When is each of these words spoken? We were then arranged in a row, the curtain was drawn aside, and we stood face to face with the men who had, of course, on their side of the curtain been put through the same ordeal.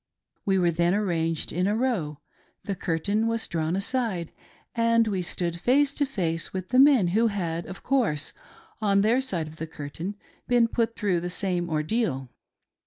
We 0.45 0.57
were 0.57 0.71
then 0.71 0.95
arranged 0.95 1.51
in 1.53 1.67
a 1.67 1.75
row, 1.75 2.21
the 2.63 2.73
curtain 2.73 3.27
was 3.27 3.47
drawn 3.47 3.75
aside, 3.75 4.31
and 4.73 5.07
we 5.07 5.21
stood 5.21 5.59
face 5.59 5.93
to 5.93 6.07
face 6.07 6.51
with 6.51 6.69
the 6.69 6.79
men 6.79 7.09
who 7.09 7.27
had, 7.27 7.67
of 7.67 7.83
course, 7.83 8.33
on 8.81 9.01
their 9.01 9.21
side 9.21 9.47
of 9.47 9.57
the 9.57 9.67
curtain 9.67 10.15
been 10.47 10.67
put 10.67 10.95
through 10.95 11.19
the 11.19 11.29
same 11.29 11.69
ordeal. 11.69 12.29